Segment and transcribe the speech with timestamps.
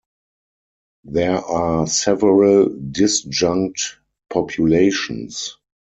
[1.03, 3.97] There are several disjunct
[4.31, 5.57] populations.